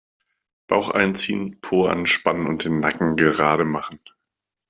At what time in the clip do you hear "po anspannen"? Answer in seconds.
1.61-2.47